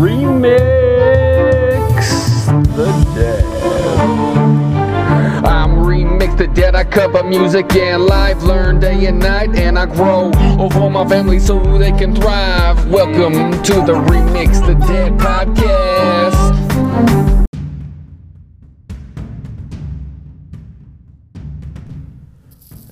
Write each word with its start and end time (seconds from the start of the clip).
Remix 0.00 0.48
the 2.74 2.86
Dad. 3.14 3.44
I'm 5.44 5.72
Remix 5.84 6.38
the 6.38 6.46
Dad. 6.46 6.74
I 6.74 6.84
cover 6.84 7.22
music 7.22 7.76
and 7.76 8.06
life, 8.06 8.42
learn 8.42 8.80
day 8.80 9.04
and 9.04 9.18
night, 9.18 9.54
and 9.56 9.78
I 9.78 9.84
grow 9.84 10.32
over 10.58 10.88
my 10.88 11.06
family 11.06 11.38
so 11.38 11.76
they 11.76 11.92
can 11.92 12.16
thrive. 12.16 12.88
Welcome 12.88 13.62
to 13.62 13.74
the 13.74 13.92
Remix 13.92 14.66
the 14.66 14.72
Dad 14.86 15.18
podcast. 15.18 16.48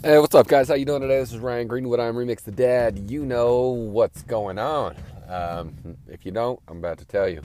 Hey, 0.03 0.19
what's 0.19 0.35
up, 0.35 0.47
guys? 0.47 0.69
How 0.69 0.75
you 0.75 0.85
doing 0.85 1.01
today? 1.01 1.21
This 1.21 1.33
is 1.33 1.39
Ryan 1.39 1.69
Greenwood. 1.69 2.01
I'm 2.01 2.17
Remix 2.17 2.43
the 2.43 2.53
Dad. 2.53 3.11
You 3.11 3.25
know 3.25 3.69
what's 3.71 4.21
going 4.25 4.59
on. 4.59 4.95
Um, 5.29 5.75
if 6.07 6.25
you 6.25 6.33
don't, 6.33 6.61
I'm 6.69 6.79
about 6.79 6.99
to 6.99 7.05
tell 7.05 7.29
you. 7.29 7.43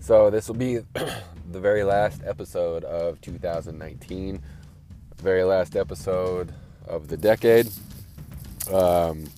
So 0.00 0.30
this 0.30 0.48
will 0.48 0.56
be 0.56 0.76
the 0.94 1.60
very 1.60 1.84
last 1.84 2.22
episode 2.24 2.84
of 2.84 3.20
2019, 3.20 4.40
very 5.16 5.44
last 5.44 5.76
episode 5.76 6.52
of 6.86 7.08
the 7.08 7.16
decade. 7.16 7.68
Um, 8.72 9.28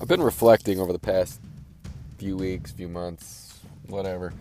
I've 0.00 0.08
been 0.08 0.22
reflecting 0.22 0.80
over 0.80 0.92
the 0.92 0.98
past 0.98 1.40
few 2.18 2.36
weeks, 2.36 2.70
few 2.70 2.88
months, 2.88 3.60
whatever. 3.88 4.32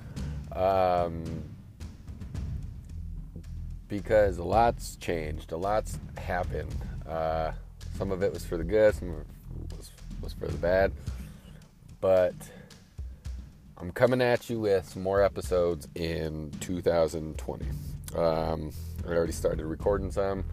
Um, 0.52 1.43
because 3.88 4.38
a 4.38 4.43
lot's 4.43 4.95
changed, 4.98 5.52
a 5.52 5.57
lot's 5.57 5.98
happened. 6.18 6.76
Uh, 7.07 7.52
some 7.98 8.12
of 8.12 8.21
it 8.21 8.32
was 8.32 8.45
for 8.45 8.57
the 8.57 8.63
good, 8.63 8.93
some 8.95 9.09
of 9.09 9.20
it 9.20 9.77
was, 9.77 9.91
was 10.21 10.34
for 10.34 10.48
the 10.48 10.57
bad. 10.57 10.91
But 11.99 12.35
I'm 13.77 13.91
coming 13.91 14.21
at 14.21 14.49
you 14.49 14.59
with 14.59 14.87
some 14.89 15.03
more 15.03 15.21
episodes 15.21 15.87
in 15.95 16.51
2020. 16.59 17.65
Um, 18.15 18.71
I 19.05 19.09
already 19.09 19.31
started 19.31 19.65
recording 19.65 20.12
some. 20.12 20.45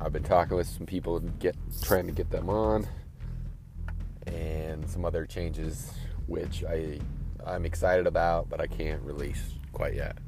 I've 0.00 0.12
been 0.12 0.22
talking 0.22 0.56
with 0.56 0.66
some 0.66 0.86
people, 0.86 1.20
get 1.20 1.56
trying 1.82 2.06
to 2.06 2.12
get 2.12 2.30
them 2.30 2.50
on, 2.50 2.86
and 4.26 4.88
some 4.88 5.04
other 5.04 5.24
changes 5.24 5.92
which 6.26 6.64
I 6.64 6.98
I'm 7.46 7.64
excited 7.64 8.06
about, 8.06 8.48
but 8.48 8.60
I 8.60 8.66
can't 8.66 9.02
release 9.02 9.42
quite 9.72 9.94
yet. 9.94 10.18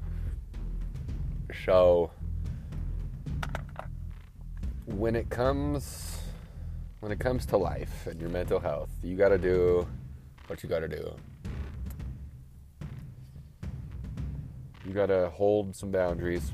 So 1.64 2.10
when 4.86 5.16
it 5.16 5.30
comes 5.30 6.18
when 7.00 7.12
it 7.12 7.18
comes 7.18 7.46
to 7.46 7.56
life 7.56 8.06
and 8.06 8.20
your 8.20 8.30
mental 8.30 8.60
health, 8.60 8.90
you 9.02 9.16
got 9.16 9.28
to 9.28 9.38
do 9.38 9.86
what 10.46 10.62
you 10.62 10.68
got 10.68 10.80
to 10.80 10.88
do. 10.88 11.14
You 14.86 14.92
got 14.92 15.06
to 15.06 15.30
hold 15.30 15.74
some 15.74 15.90
boundaries 15.90 16.52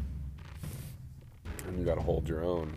and 1.66 1.78
you 1.78 1.84
got 1.84 1.96
to 1.96 2.00
hold 2.00 2.28
your 2.28 2.42
own 2.42 2.76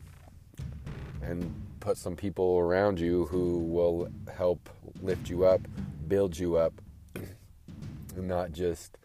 and 1.22 1.54
put 1.80 1.98
some 1.98 2.16
people 2.16 2.60
around 2.60 3.00
you 3.00 3.26
who 3.28 3.60
will 3.60 4.10
help 4.36 4.70
lift 5.02 5.30
you 5.30 5.46
up, 5.46 5.62
build 6.08 6.38
you 6.38 6.58
up, 6.58 6.74
and 7.16 8.28
not 8.28 8.52
just 8.52 8.98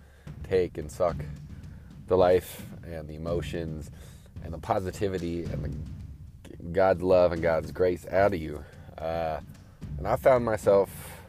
take 0.42 0.78
and 0.78 0.90
suck 0.90 1.16
the 2.08 2.16
life 2.16 2.66
and 2.82 3.08
the 3.08 3.14
emotions 3.14 3.90
and 4.42 4.52
the 4.52 4.58
positivity 4.58 5.44
and 5.44 5.64
the 5.64 6.72
God's 6.72 7.02
love 7.02 7.32
and 7.32 7.42
God's 7.42 7.70
grace 7.72 8.06
out 8.10 8.34
of 8.34 8.40
you. 8.40 8.64
Uh, 8.98 9.40
and 9.98 10.06
I 10.06 10.16
found 10.16 10.44
myself 10.44 11.19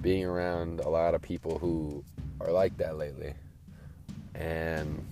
being 0.00 0.24
around 0.24 0.80
a 0.80 0.88
lot 0.88 1.14
of 1.14 1.22
people 1.22 1.58
who 1.58 2.04
are 2.40 2.50
like 2.50 2.76
that 2.78 2.96
lately. 2.96 3.34
And 4.34 5.04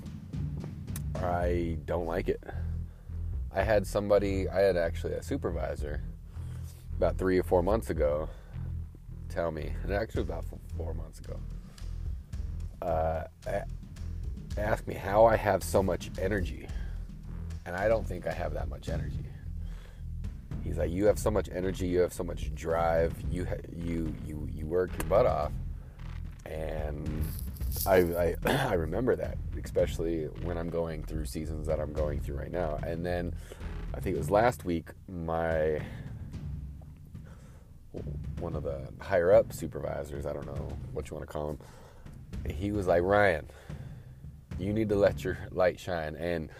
I 1.16 1.76
don't 1.84 2.06
like 2.06 2.28
it. 2.28 2.42
I 3.54 3.62
had 3.62 3.86
somebody, 3.86 4.48
I 4.48 4.60
had 4.60 4.76
actually 4.76 5.14
a 5.14 5.22
supervisor 5.22 6.00
about 6.96 7.16
three 7.16 7.38
or 7.38 7.42
four 7.42 7.62
months 7.62 7.90
ago 7.90 8.28
tell 9.28 9.50
me, 9.50 9.72
and 9.82 9.92
actually 9.92 10.22
about 10.22 10.44
four 10.76 10.94
months 10.94 11.20
ago, 11.20 11.38
uh, 12.82 13.24
ask 14.56 14.86
me 14.86 14.94
how 14.94 15.24
I 15.24 15.36
have 15.36 15.62
so 15.62 15.82
much 15.82 16.10
energy. 16.20 16.66
And 17.66 17.76
I 17.76 17.88
don't 17.88 18.06
think 18.06 18.26
I 18.26 18.32
have 18.32 18.54
that 18.54 18.68
much 18.68 18.88
energy. 18.88 19.27
He's 20.68 20.76
like, 20.76 20.90
you 20.90 21.06
have 21.06 21.18
so 21.18 21.30
much 21.30 21.48
energy, 21.50 21.86
you 21.86 22.00
have 22.00 22.12
so 22.12 22.22
much 22.22 22.54
drive, 22.54 23.14
you 23.30 23.46
you 23.74 24.14
you 24.26 24.46
you 24.54 24.66
work 24.66 24.90
your 24.98 25.08
butt 25.08 25.24
off, 25.24 25.50
and 26.44 27.24
I, 27.86 27.96
I 27.96 28.34
I 28.68 28.74
remember 28.74 29.16
that, 29.16 29.38
especially 29.64 30.24
when 30.42 30.58
I'm 30.58 30.68
going 30.68 31.04
through 31.04 31.24
seasons 31.24 31.66
that 31.68 31.80
I'm 31.80 31.94
going 31.94 32.20
through 32.20 32.36
right 32.36 32.52
now. 32.52 32.78
And 32.86 33.04
then 33.04 33.34
I 33.94 34.00
think 34.00 34.16
it 34.16 34.18
was 34.18 34.30
last 34.30 34.66
week, 34.66 34.90
my 35.08 35.80
one 38.38 38.54
of 38.54 38.62
the 38.62 38.88
higher 39.00 39.32
up 39.32 39.54
supervisors, 39.54 40.26
I 40.26 40.34
don't 40.34 40.44
know 40.44 40.68
what 40.92 41.08
you 41.08 41.16
want 41.16 41.26
to 41.26 41.32
call 41.32 41.48
him, 41.48 41.58
he 42.54 42.72
was 42.72 42.86
like, 42.86 43.02
Ryan, 43.04 43.48
you 44.58 44.74
need 44.74 44.90
to 44.90 44.96
let 44.96 45.24
your 45.24 45.38
light 45.50 45.80
shine. 45.80 46.14
And 46.16 46.50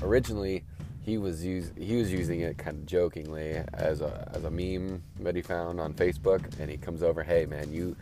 originally 0.00 0.64
he 1.02 1.18
was 1.18 1.44
use, 1.44 1.72
he 1.76 1.96
was 1.96 2.12
using 2.12 2.40
it 2.40 2.58
kind 2.58 2.78
of 2.78 2.86
jokingly 2.86 3.62
as 3.72 4.00
a 4.00 4.30
as 4.34 4.44
a 4.44 4.50
meme 4.50 5.02
that 5.20 5.34
he 5.34 5.42
found 5.42 5.80
on 5.80 5.92
Facebook, 5.94 6.58
and 6.60 6.70
he 6.70 6.76
comes 6.76 7.02
over, 7.02 7.22
hey 7.22 7.44
man, 7.44 7.72
you 7.72 7.96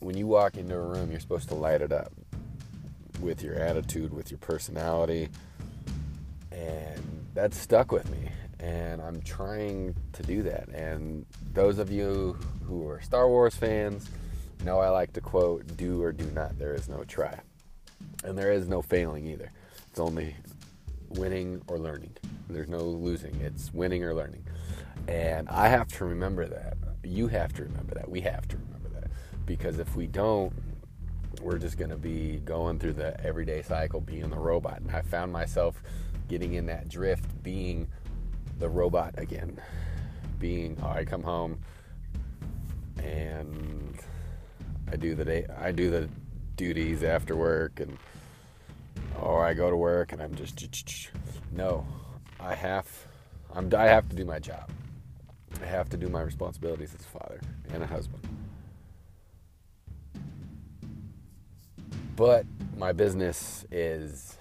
when 0.00 0.16
you 0.16 0.26
walk 0.26 0.56
into 0.56 0.74
a 0.74 0.80
room, 0.80 1.10
you're 1.10 1.20
supposed 1.20 1.48
to 1.48 1.54
light 1.54 1.80
it 1.80 1.90
up 1.90 2.12
with 3.20 3.42
your 3.42 3.54
attitude, 3.54 4.12
with 4.12 4.30
your 4.30 4.38
personality, 4.38 5.28
and 6.52 7.26
that 7.32 7.54
stuck 7.54 7.90
with 7.90 8.08
me. 8.10 8.30
And 8.60 9.00
I'm 9.00 9.20
trying 9.22 9.94
to 10.12 10.22
do 10.22 10.42
that. 10.44 10.68
And 10.68 11.26
those 11.52 11.78
of 11.78 11.90
you 11.90 12.38
who 12.66 12.86
are 12.88 13.00
Star 13.00 13.28
Wars 13.28 13.54
fans 13.54 14.08
know 14.64 14.78
I 14.78 14.88
like 14.88 15.12
to 15.14 15.20
quote, 15.20 15.76
"Do 15.76 16.02
or 16.02 16.12
do 16.12 16.30
not. 16.30 16.58
There 16.58 16.74
is 16.74 16.88
no 16.88 17.04
try, 17.04 17.40
and 18.22 18.36
there 18.36 18.52
is 18.52 18.68
no 18.68 18.82
failing 18.82 19.26
either. 19.26 19.50
It's 19.90 20.00
only 20.00 20.36
winning 21.10 21.62
or 21.66 21.78
learning. 21.78 22.16
There's 22.48 22.68
no 22.68 22.78
losing. 22.78 23.34
It's 23.40 23.72
winning 23.72 24.04
or 24.04 24.14
learning. 24.14 24.44
And 25.08 25.48
I 25.48 25.68
have 25.68 25.88
to 25.98 26.04
remember 26.04 26.46
that. 26.46 26.76
You 27.02 27.28
have 27.28 27.52
to 27.54 27.62
remember 27.64 27.94
that. 27.94 28.08
We 28.08 28.20
have 28.22 28.48
to 28.48 28.56
remember 28.56 28.88
that. 29.00 29.10
Because 29.46 29.78
if 29.78 29.94
we 29.96 30.06
don't, 30.06 30.52
we're 31.42 31.58
just 31.58 31.76
going 31.76 31.90
to 31.90 31.96
be 31.96 32.40
going 32.44 32.78
through 32.78 32.94
the 32.94 33.20
everyday 33.24 33.62
cycle 33.62 34.00
being 34.00 34.30
the 34.30 34.38
robot. 34.38 34.80
And 34.80 34.90
I 34.90 35.02
found 35.02 35.32
myself 35.32 35.82
getting 36.28 36.54
in 36.54 36.66
that 36.66 36.88
drift, 36.88 37.42
being 37.42 37.88
the 38.58 38.68
robot 38.68 39.14
again. 39.18 39.60
Being, 40.38 40.76
oh, 40.82 40.88
I 40.88 41.04
come 41.04 41.22
home 41.22 41.58
and 43.02 43.98
I 44.90 44.96
do 44.96 45.14
the 45.14 45.24
day, 45.24 45.46
I 45.58 45.72
do 45.72 45.90
the 45.90 46.08
duties 46.56 47.02
after 47.02 47.36
work 47.36 47.80
and 47.80 47.98
or 49.20 49.44
I 49.44 49.54
go 49.54 49.70
to 49.70 49.76
work 49.76 50.12
and 50.12 50.22
I'm 50.22 50.34
just 50.34 50.56
no. 51.52 51.86
I 52.40 52.54
have 52.54 52.86
I'm 53.54 53.72
I 53.74 53.84
have 53.84 54.08
to 54.08 54.16
do 54.16 54.24
my 54.24 54.38
job. 54.38 54.70
I 55.62 55.66
have 55.66 55.88
to 55.90 55.96
do 55.96 56.08
my 56.08 56.20
responsibilities 56.20 56.94
as 56.94 57.00
a 57.00 57.18
father 57.18 57.40
and 57.72 57.82
a 57.82 57.86
husband. 57.86 58.26
But 62.16 62.46
my 62.76 62.92
business 62.92 63.64
is 63.70 64.36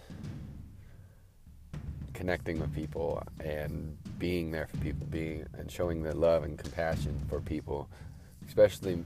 connecting 2.14 2.60
with 2.60 2.74
people 2.74 3.22
and 3.40 3.98
being 4.20 4.52
there 4.52 4.68
for 4.68 4.78
people, 4.78 5.06
being 5.08 5.46
and 5.58 5.70
showing 5.70 6.04
the 6.04 6.16
love 6.16 6.44
and 6.44 6.58
compassion 6.58 7.20
for 7.30 7.42
people, 7.42 7.90
especially 8.48 9.04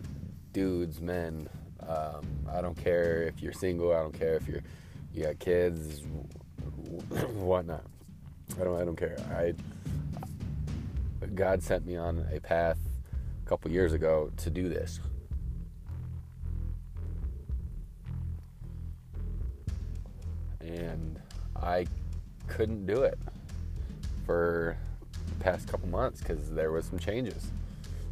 dudes, 0.51 1.01
men. 1.01 1.49
Um, 1.87 2.25
I 2.51 2.61
don't 2.61 2.77
care 2.77 3.23
if 3.23 3.41
you're 3.41 3.53
single. 3.53 3.93
I 3.93 4.01
don't 4.01 4.17
care 4.17 4.35
if 4.35 4.47
you're 4.47 4.63
you 5.17 5.23
got 5.23 5.39
kids, 5.39 6.03
whatnot. 7.33 7.83
I 8.61 8.63
don't. 8.63 8.79
I 8.79 8.85
don't 8.85 8.95
care. 8.95 9.17
I 9.31 9.53
God 11.33 11.63
sent 11.63 11.87
me 11.87 11.97
on 11.97 12.25
a 12.31 12.39
path 12.39 12.77
a 13.43 13.49
couple 13.49 13.71
years 13.71 13.93
ago 13.93 14.31
to 14.37 14.49
do 14.51 14.69
this. 14.69 14.99
And 20.61 21.19
I 21.55 21.87
couldn't 22.47 22.85
do 22.85 23.01
it 23.01 23.17
for 24.25 24.77
the 25.37 25.43
past 25.43 25.67
couple 25.67 25.87
months 25.89 26.19
because 26.19 26.51
there 26.51 26.71
was 26.71 26.85
some 26.85 26.99
changes, 26.99 27.51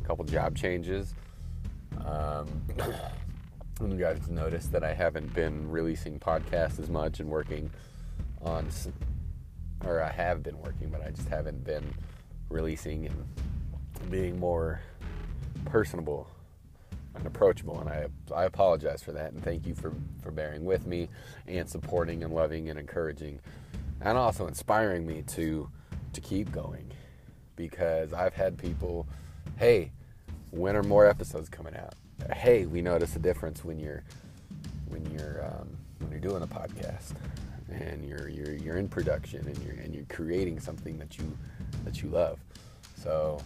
a 0.03 0.07
couple 0.07 0.25
job 0.25 0.55
changes. 0.55 1.13
Um, 2.03 2.47
you 3.81 3.97
guys 3.97 4.29
noticed 4.29 4.71
that 4.71 4.83
I 4.83 4.93
haven't 4.93 5.33
been 5.33 5.69
releasing 5.69 6.19
podcasts 6.19 6.79
as 6.79 6.89
much 6.89 7.19
and 7.19 7.29
working 7.29 7.69
on, 8.41 8.67
or 9.85 10.01
I 10.01 10.09
have 10.11 10.43
been 10.43 10.57
working, 10.59 10.89
but 10.89 11.05
I 11.05 11.11
just 11.11 11.27
haven't 11.27 11.63
been 11.63 11.83
releasing 12.49 13.05
and 13.05 14.09
being 14.09 14.39
more 14.39 14.81
personable 15.65 16.27
and 17.15 17.25
approachable, 17.27 17.79
and 17.79 17.89
I 17.89 18.07
I 18.33 18.45
apologize 18.45 19.03
for 19.03 19.11
that, 19.13 19.33
and 19.33 19.43
thank 19.43 19.65
you 19.65 19.75
for 19.75 19.93
for 20.21 20.31
bearing 20.31 20.65
with 20.65 20.85
me 20.85 21.09
and 21.47 21.69
supporting 21.69 22.23
and 22.23 22.33
loving 22.33 22.69
and 22.69 22.79
encouraging, 22.79 23.39
and 24.01 24.17
also 24.17 24.47
inspiring 24.47 25.05
me 25.05 25.23
to 25.27 25.69
to 26.13 26.21
keep 26.21 26.51
going, 26.51 26.91
because 27.55 28.13
I've 28.13 28.33
had 28.33 28.57
people, 28.57 29.05
hey, 29.57 29.91
when 30.51 30.75
are 30.75 30.83
more 30.83 31.05
episodes 31.05 31.49
coming 31.49 31.75
out? 31.75 31.95
Hey, 32.33 32.65
we 32.65 32.81
notice 32.81 33.15
a 33.15 33.19
difference 33.19 33.63
when 33.63 33.79
you're 33.79 34.03
when 34.87 35.05
you're 35.11 35.45
um, 35.45 35.69
when 35.99 36.09
you're 36.09 36.19
doing 36.19 36.41
a 36.41 36.47
podcast 36.47 37.13
and 37.69 38.03
you're 38.07 38.29
you're 38.29 38.53
you're 38.53 38.77
in 38.77 38.87
production 38.87 39.45
and 39.47 39.57
you're 39.59 39.75
and 39.75 39.93
you're 39.93 40.05
creating 40.05 40.59
something 40.59 40.97
that 40.97 41.17
you 41.17 41.37
that 41.83 42.01
you 42.01 42.09
love. 42.09 42.39
So 42.95 43.39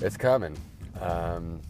it's 0.00 0.16
coming. 0.16 0.56
Um, 1.00 1.60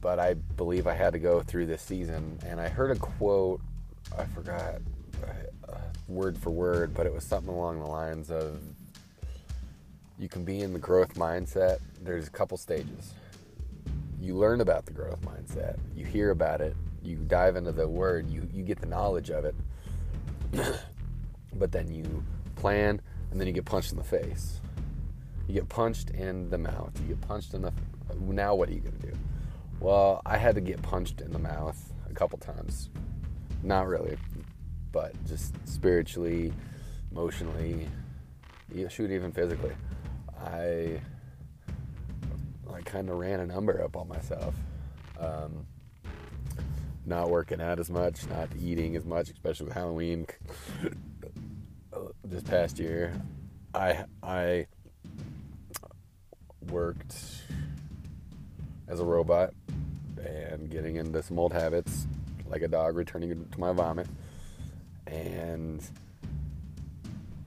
but 0.00 0.18
I 0.18 0.34
believe 0.34 0.86
I 0.86 0.94
had 0.94 1.12
to 1.12 1.18
go 1.18 1.40
through 1.40 1.66
this 1.66 1.80
season, 1.80 2.38
and 2.44 2.60
I 2.60 2.68
heard 2.68 2.90
a 2.90 2.96
quote. 2.96 3.60
I 4.18 4.24
forgot 4.24 4.80
uh, 5.68 5.74
word 6.08 6.36
for 6.36 6.50
word, 6.50 6.92
but 6.94 7.06
it 7.06 7.14
was 7.14 7.24
something 7.24 7.52
along 7.52 7.78
the 7.80 7.86
lines 7.86 8.30
of 8.30 8.60
you 10.18 10.28
can 10.28 10.44
be 10.44 10.60
in 10.60 10.72
the 10.72 10.78
growth 10.78 11.14
mindset. 11.14 11.78
There's 12.02 12.26
a 12.26 12.30
couple 12.30 12.56
stages. 12.58 13.14
You 14.24 14.36
learn 14.36 14.62
about 14.62 14.86
the 14.86 14.92
growth 14.92 15.20
mindset, 15.20 15.76
you 15.94 16.06
hear 16.06 16.30
about 16.30 16.62
it, 16.62 16.74
you 17.02 17.16
dive 17.16 17.56
into 17.56 17.72
the 17.72 17.86
word, 17.86 18.30
you, 18.30 18.48
you 18.54 18.62
get 18.62 18.80
the 18.80 18.86
knowledge 18.86 19.28
of 19.28 19.44
it, 19.44 19.54
but 21.56 21.70
then 21.72 21.92
you 21.92 22.24
plan 22.56 23.02
and 23.30 23.38
then 23.38 23.46
you 23.46 23.52
get 23.52 23.66
punched 23.66 23.92
in 23.92 23.98
the 23.98 24.04
face. 24.04 24.62
You 25.46 25.52
get 25.52 25.68
punched 25.68 26.08
in 26.08 26.48
the 26.48 26.56
mouth. 26.56 26.98
You 27.02 27.08
get 27.08 27.20
punched 27.20 27.52
in 27.52 27.60
the. 27.60 27.72
Now 28.18 28.54
what 28.54 28.70
are 28.70 28.72
you 28.72 28.80
gonna 28.80 28.96
do? 28.96 29.12
Well, 29.78 30.22
I 30.24 30.38
had 30.38 30.54
to 30.54 30.62
get 30.62 30.80
punched 30.80 31.20
in 31.20 31.30
the 31.30 31.38
mouth 31.38 31.92
a 32.08 32.14
couple 32.14 32.38
times. 32.38 32.88
Not 33.62 33.88
really, 33.88 34.16
but 34.90 35.12
just 35.26 35.54
spiritually, 35.68 36.50
emotionally, 37.12 37.88
shoot, 38.88 39.10
even 39.10 39.32
physically. 39.32 39.74
I 40.42 40.98
kind 42.84 43.08
of 43.08 43.18
ran 43.18 43.40
a 43.40 43.46
number 43.46 43.82
up 43.82 43.96
on 43.96 44.08
myself. 44.08 44.54
Um, 45.18 45.66
not 47.06 47.28
working 47.30 47.60
out 47.60 47.78
as 47.78 47.90
much, 47.90 48.26
not 48.28 48.48
eating 48.60 48.96
as 48.96 49.04
much, 49.04 49.30
especially 49.30 49.66
with 49.66 49.74
Halloween 49.74 50.26
this 52.24 52.42
past 52.42 52.78
year. 52.78 53.12
I 53.74 54.04
I 54.22 54.66
worked 56.70 57.16
as 58.88 59.00
a 59.00 59.04
robot 59.04 59.52
and 60.16 60.70
getting 60.70 60.96
into 60.96 61.22
some 61.22 61.38
old 61.38 61.52
habits, 61.52 62.06
like 62.46 62.62
a 62.62 62.68
dog 62.68 62.96
returning 62.96 63.48
to 63.50 63.60
my 63.60 63.72
vomit. 63.72 64.06
And 65.06 65.82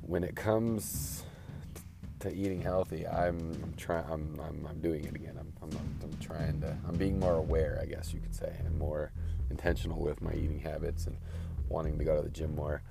when 0.01 0.23
it 0.23 0.35
comes 0.35 1.23
to 2.19 2.33
eating 2.33 2.61
healthy, 2.61 3.07
I'm, 3.07 3.73
trying. 3.77 4.05
I'm, 4.05 4.39
I'm, 4.43 4.67
I'm 4.69 4.79
doing 4.81 5.05
it 5.05 5.15
again. 5.15 5.37
I'm, 5.39 5.53
I'm, 5.61 5.77
I'm 6.03 6.17
trying 6.19 6.61
to. 6.61 6.75
I'm 6.87 6.95
being 6.95 7.19
more 7.19 7.35
aware, 7.35 7.79
I 7.81 7.85
guess 7.85 8.13
you 8.13 8.19
could 8.19 8.35
say, 8.35 8.55
and 8.65 8.77
more 8.77 9.11
intentional 9.49 9.99
with 9.99 10.21
my 10.21 10.33
eating 10.33 10.59
habits 10.59 11.07
and 11.07 11.17
wanting 11.69 11.97
to 11.97 12.03
go 12.03 12.15
to 12.15 12.21
the 12.23 12.29
gym 12.29 12.55
more. 12.55 12.81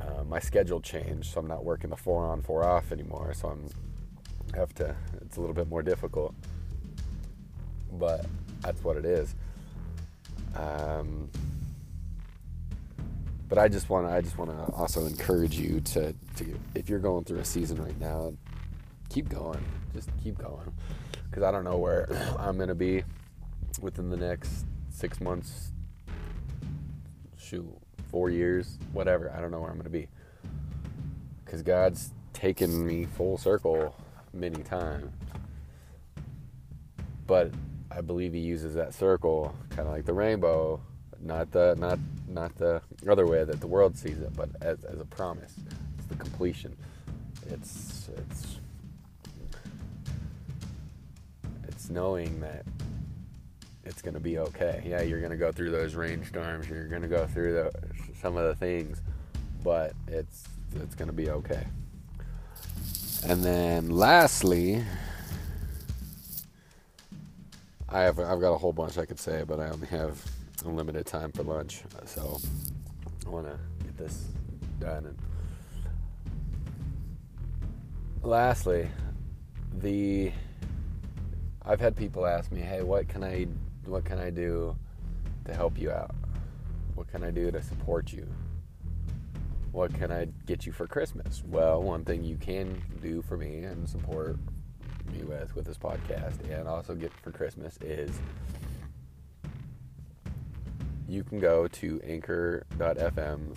Uh, 0.00 0.24
my 0.24 0.38
schedule 0.38 0.80
changed, 0.80 1.32
so 1.32 1.40
I'm 1.40 1.48
not 1.48 1.64
working 1.64 1.90
the 1.90 1.96
four 1.96 2.24
on, 2.24 2.42
four 2.42 2.64
off 2.64 2.92
anymore. 2.92 3.32
So 3.34 3.48
I'm 3.48 3.68
have 4.54 4.74
to. 4.74 4.94
It's 5.20 5.36
a 5.36 5.40
little 5.40 5.54
bit 5.54 5.68
more 5.68 5.82
difficult, 5.82 6.34
but 7.92 8.26
that's 8.62 8.82
what 8.82 8.96
it 8.96 9.04
is. 9.04 9.34
Um, 10.54 11.30
but 13.48 13.58
I 13.58 13.68
just 13.68 13.88
want 13.88 14.06
to. 14.06 14.12
I 14.12 14.20
just 14.20 14.38
want 14.38 14.50
to 14.50 14.72
also 14.74 15.06
encourage 15.06 15.58
you 15.58 15.80
to, 15.80 16.14
to, 16.36 16.58
if 16.74 16.88
you're 16.88 16.98
going 16.98 17.24
through 17.24 17.38
a 17.38 17.44
season 17.44 17.82
right 17.82 17.98
now, 17.98 18.34
keep 19.08 19.28
going. 19.28 19.64
Just 19.92 20.10
keep 20.22 20.38
going, 20.38 20.72
because 21.28 21.42
I 21.42 21.50
don't 21.50 21.64
know 21.64 21.78
where 21.78 22.08
I'm 22.38 22.58
gonna 22.58 22.74
be 22.74 23.04
within 23.80 24.10
the 24.10 24.16
next 24.16 24.66
six 24.90 25.20
months. 25.20 25.72
Shoot, 27.38 27.66
four 28.10 28.30
years, 28.30 28.78
whatever. 28.92 29.32
I 29.34 29.40
don't 29.40 29.50
know 29.50 29.60
where 29.60 29.70
I'm 29.70 29.76
gonna 29.76 29.88
be, 29.88 30.08
because 31.44 31.62
God's 31.62 32.12
taken 32.32 32.86
me 32.86 33.04
full 33.04 33.38
circle 33.38 33.94
many 34.32 34.62
times. 34.62 35.12
But 37.26 37.52
I 37.90 38.00
believe 38.00 38.32
he 38.32 38.40
uses 38.40 38.74
that 38.74 38.94
circle 38.94 39.54
kind 39.70 39.88
of 39.88 39.94
like 39.94 40.04
the 40.04 40.12
rainbow, 40.12 40.80
not 41.20 41.50
the 41.50 41.74
not 41.78 41.98
not 42.28 42.54
the 42.56 42.82
other 43.08 43.26
way 43.26 43.44
that 43.44 43.60
the 43.60 43.66
world 43.66 43.96
sees 43.96 44.18
it, 44.18 44.34
but 44.36 44.50
as, 44.60 44.84
as 44.84 45.00
a 45.00 45.04
promise. 45.04 45.54
It's 45.98 46.06
the 46.06 46.14
completion. 46.16 46.76
It's 47.50 48.08
it's 48.16 48.58
knowing 51.90 52.40
that 52.40 52.64
it's 53.84 54.02
going 54.02 54.14
to 54.14 54.20
be 54.20 54.38
okay. 54.38 54.82
Yeah, 54.86 55.02
you're 55.02 55.20
going 55.20 55.32
to 55.32 55.38
go 55.38 55.50
through 55.50 55.70
those 55.70 55.94
rainstorms. 55.94 56.68
You're 56.68 56.88
going 56.88 57.02
to 57.02 57.08
go 57.08 57.26
through 57.26 57.54
the, 57.54 57.72
some 58.20 58.36
of 58.36 58.44
the 58.44 58.54
things, 58.54 59.00
but 59.64 59.92
it's 60.06 60.44
it's 60.76 60.94
going 60.94 61.08
to 61.08 61.14
be 61.14 61.30
okay. 61.30 61.66
And 63.26 63.42
then 63.42 63.90
lastly, 63.90 64.84
I 67.88 68.02
have 68.02 68.18
I've 68.18 68.40
got 68.40 68.52
a 68.52 68.58
whole 68.58 68.72
bunch 68.72 68.98
I 68.98 69.06
could 69.06 69.18
say, 69.18 69.42
but 69.46 69.58
I 69.58 69.70
only 69.70 69.88
have 69.88 70.22
unlimited 70.64 71.06
time 71.06 71.32
for 71.32 71.42
lunch, 71.42 71.82
so 72.04 72.38
I 73.26 73.30
want 73.30 73.46
to 73.46 73.58
get 73.84 73.96
this 73.96 74.26
done. 74.78 75.06
And 75.06 75.18
lastly, 78.22 78.88
the 79.78 80.32
I've 81.68 81.80
had 81.80 81.94
people 81.94 82.26
ask 82.26 82.50
me, 82.50 82.62
"Hey, 82.62 82.82
what 82.82 83.06
can 83.08 83.22
I 83.22 83.46
what 83.84 84.04
can 84.04 84.18
I 84.18 84.30
do 84.30 84.76
to 85.44 85.54
help 85.54 85.78
you 85.78 85.92
out? 85.92 86.14
What 86.96 87.06
can 87.08 87.22
I 87.22 87.30
do 87.30 87.50
to 87.50 87.62
support 87.62 88.12
you?" 88.12 88.26
what 89.72 89.94
can 89.94 90.10
I 90.10 90.26
get 90.46 90.66
you 90.66 90.72
for 90.72 90.86
Christmas? 90.86 91.42
Well, 91.46 91.82
one 91.82 92.04
thing 92.04 92.24
you 92.24 92.36
can 92.36 92.82
do 93.02 93.22
for 93.22 93.36
me 93.36 93.64
and 93.64 93.88
support 93.88 94.36
me 95.12 95.22
with 95.24 95.54
with 95.54 95.66
this 95.66 95.78
podcast 95.78 96.40
and 96.50 96.66
also 96.66 96.94
get 96.94 97.12
for 97.22 97.30
Christmas 97.30 97.78
is 97.80 98.10
you 101.08 101.22
can 101.22 101.38
go 101.38 101.68
to 101.68 102.00
anchor.fm 102.04 103.56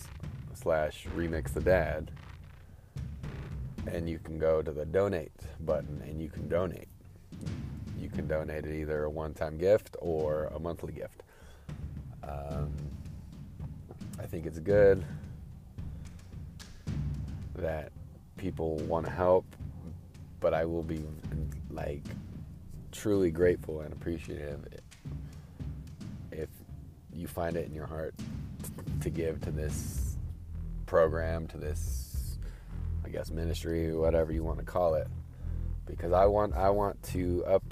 slash 0.53 1.08
remix 1.15 1.53
the 1.53 1.62
dad 1.62 2.12
and 3.88 4.10
you 4.10 4.20
can 4.20 4.38
go 4.38 4.62
to 4.62 4.72
the 4.72 4.86
donate 4.86 5.32
button 5.62 6.01
and 6.06 6.22
you 6.22 6.30
can 6.30 6.48
donate. 6.48 6.88
Can 8.13 8.27
donate 8.27 8.65
it 8.65 8.75
either 8.75 9.06
a 9.06 9.10
one-time 9.10 9.58
gift 9.58 9.96
or 10.00 10.51
a 10.53 10.60
monthly 10.60 10.94
gift. 10.94 11.24
Um, 12.24 12.74
I 14.20 14.25
think 14.25 14.46
it's 14.46 14.60
good 14.60 15.03
that 17.56 17.91
people 18.38 18.77
want 18.80 19.06
to 19.06 19.12
help, 19.12 19.46
but 20.39 20.53
I 20.53 20.65
will 20.65 20.84
be 20.84 21.03
like 21.70 22.03
truly 22.91 23.32
grateful 23.32 23.82
and 23.82 23.94
appreciative 23.94 24.68
if 26.32 26.50
you 27.13 27.27
find 27.27 27.56
it 27.56 27.68
in 27.68 27.74
your 27.74 27.88
heart 27.88 28.13
to 29.01 29.10
give 29.10 29.41
to 29.41 29.51
this 29.51 30.18
program, 30.86 31.48
to 31.48 31.58
this, 31.58 32.38
I 33.06 33.10
guess, 33.10 33.32
ministry, 33.32 33.96
whatever 33.96 34.32
you 34.32 34.44
want 34.44 34.60
to 34.60 34.65
call 34.65 34.96
it, 34.96 35.08
because 35.86 36.12
I 36.12 36.25
want 36.25 36.53
I 36.56 36.70
want 36.70 37.01
to 37.03 37.44
up 37.46 37.63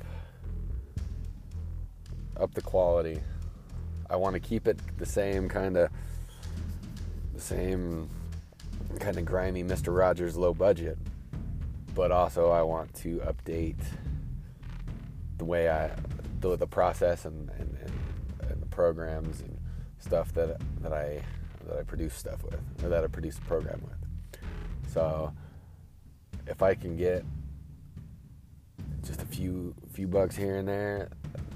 up 2.39 2.53
the 2.53 2.61
quality. 2.61 3.19
I 4.09 4.15
want 4.15 4.33
to 4.33 4.39
keep 4.39 4.67
it 4.67 4.79
the 4.97 5.05
same 5.05 5.49
kind 5.49 5.77
of 5.77 5.89
the 7.33 7.41
same 7.41 8.09
kind 8.99 9.17
of 9.17 9.25
grimy 9.25 9.63
Mr. 9.63 9.95
Rogers 9.95 10.35
low 10.35 10.53
budget, 10.53 10.97
but 11.93 12.11
also 12.11 12.49
I 12.49 12.63
want 12.63 12.93
to 12.95 13.17
update 13.19 13.81
the 15.37 15.45
way 15.45 15.69
I 15.69 15.91
the, 16.39 16.55
the 16.55 16.67
process 16.67 17.25
and, 17.25 17.49
and, 17.51 17.77
and, 17.81 18.51
and 18.51 18.61
the 18.61 18.67
programs 18.67 19.41
and 19.41 19.57
stuff 19.99 20.33
that 20.33 20.59
that 20.81 20.93
I 20.93 21.21
that 21.67 21.77
I 21.77 21.83
produce 21.83 22.15
stuff 22.15 22.43
with 22.43 22.59
or 22.83 22.89
that 22.89 23.03
I 23.03 23.07
produce 23.07 23.37
a 23.37 23.41
program 23.41 23.81
with. 23.83 24.41
So 24.91 25.31
if 26.47 26.63
I 26.63 26.73
can 26.73 26.97
get 26.97 27.23
just 29.03 29.21
a 29.21 29.25
few 29.25 29.75
few 29.91 30.07
bucks 30.07 30.35
here 30.35 30.57
and 30.57 30.67
there, 30.67 31.09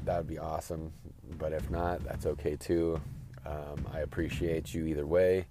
that 0.06 0.18
would 0.18 0.28
be 0.28 0.40
awesome. 0.40 0.92
But 1.38 1.54
if 1.54 1.70
not, 1.70 2.04
that's 2.04 2.26
okay 2.26 2.56
too. 2.56 3.00
Um, 3.46 3.86
I 3.94 4.00
appreciate 4.00 4.74
you 4.74 4.86
either 4.86 5.06
way. 5.06 5.46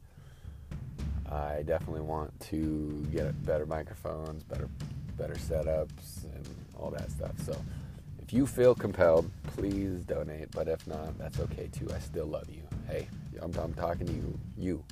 I 1.30 1.62
definitely 1.62 2.02
want 2.02 2.38
to 2.50 3.06
get 3.10 3.44
better 3.44 3.66
microphones, 3.66 4.42
better 4.44 4.68
better 5.16 5.34
setups, 5.34 6.24
and 6.24 6.46
all 6.78 6.90
that 6.90 7.10
stuff. 7.10 7.32
So 7.44 7.56
if 8.20 8.32
you 8.32 8.46
feel 8.46 8.74
compelled, 8.74 9.30
please 9.54 10.04
donate. 10.04 10.50
But 10.50 10.68
if 10.68 10.86
not, 10.86 11.18
that's 11.18 11.40
okay 11.40 11.68
too. 11.72 11.88
I 11.94 11.98
still 11.98 12.26
love 12.26 12.48
you. 12.50 12.62
Hey, 12.88 13.08
I'm, 13.40 13.52
I'm 13.58 13.74
talking 13.74 14.06
to 14.06 14.12
you. 14.12 14.38
You. 14.58 14.84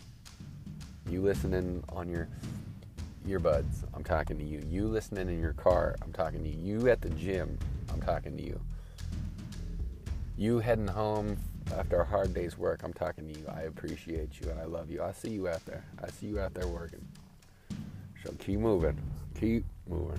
You 1.09 1.23
listening 1.23 1.83
on 1.89 2.09
your 2.09 2.29
earbuds, 3.27 3.85
I'm 3.95 4.05
talking 4.05 4.39
to 4.39 4.45
you. 4.45 4.63
You 4.69 4.87
listening 4.87 5.29
in 5.29 5.41
your 5.41 5.53
car, 5.53 5.97
I'm 6.03 6.13
talking 6.13 6.43
to 6.43 6.49
you. 6.49 6.79
You 6.79 6.89
at 6.89 7.01
the 7.01 7.11
gym, 7.11 7.59
I'm 7.93 8.01
talking 8.01 8.37
to 8.37 8.43
you. 8.43 8.61
You 10.41 10.59
heading 10.59 10.87
home 10.89 11.37
after 11.77 12.01
a 12.01 12.05
hard 12.07 12.33
day's 12.33 12.57
work, 12.57 12.81
I'm 12.83 12.95
talking 12.95 13.31
to 13.31 13.39
you. 13.39 13.45
I 13.55 13.65
appreciate 13.65 14.41
you 14.41 14.49
and 14.49 14.59
I 14.59 14.65
love 14.65 14.91
you. 14.91 15.03
I 15.03 15.13
see 15.13 15.29
you 15.29 15.49
out 15.49 15.63
there. 15.67 15.85
I 16.03 16.09
see 16.09 16.29
you 16.29 16.41
out 16.41 16.55
there 16.55 16.67
working. 16.67 17.07
So 18.25 18.33
keep 18.39 18.59
moving. 18.59 18.99
Keep 19.39 19.67
moving. 19.87 20.19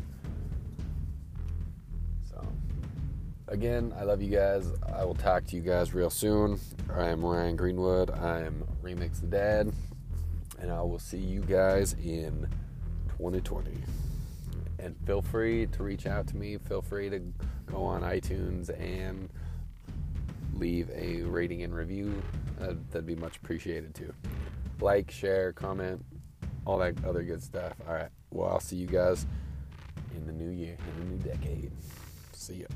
So, 2.30 2.48
again, 3.48 3.96
I 4.00 4.04
love 4.04 4.22
you 4.22 4.30
guys. 4.30 4.68
I 4.96 5.04
will 5.06 5.16
talk 5.16 5.48
to 5.48 5.56
you 5.56 5.64
guys 5.64 5.96
real 5.96 6.12
soon. 6.12 6.60
I'm 6.96 7.26
Ryan 7.26 7.56
Greenwood. 7.56 8.12
I'm 8.12 8.64
Remix 8.84 9.22
the 9.22 9.26
Dad. 9.26 9.74
And 10.60 10.72
I 10.72 10.84
will 10.84 11.00
see 11.00 11.18
you 11.18 11.42
guys 11.42 11.94
in 11.94 12.48
2020. 13.18 13.72
And 14.78 14.96
feel 15.08 15.24
free 15.24 15.66
to 15.66 15.82
reach 15.82 16.06
out 16.06 16.28
to 16.28 16.38
me. 16.38 16.60
Feel 16.60 16.84
free 16.84 17.10
to 17.10 17.24
go 17.66 17.84
on 17.86 18.04
iTunes 18.04 18.70
and 18.80 19.28
leave 20.62 20.90
a 20.96 21.24
rating 21.24 21.64
and 21.64 21.76
review. 21.76 22.22
Uh, 22.62 22.76
that'd 22.92 23.08
be 23.08 23.16
much 23.16 23.38
appreciated 23.38 23.94
too. 23.96 24.14
Like, 24.80 25.12
share, 25.12 25.52
comment, 25.52 26.06
all 26.66 26.78
that 26.78 27.04
other 27.04 27.24
good 27.24 27.42
stuff. 27.42 27.74
All 27.88 27.96
right. 27.96 28.10
Well, 28.30 28.50
I'll 28.50 28.60
see 28.60 28.78
you 28.78 28.88
guys 28.88 29.26
in 30.16 30.26
the 30.26 30.32
new 30.32 30.52
year, 30.52 30.78
in 30.88 31.00
the 31.00 31.16
new 31.16 31.18
decade. 31.18 31.72
See 32.34 32.62
ya. 32.62 32.68